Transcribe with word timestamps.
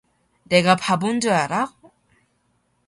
내가 0.45 0.75
바본 0.75 1.19
줄 1.21 1.31
알아? 1.31 1.71